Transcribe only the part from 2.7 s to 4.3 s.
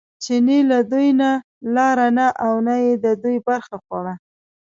یې د دوی برخه خوړه.